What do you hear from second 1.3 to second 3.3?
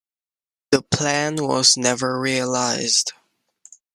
was never realized.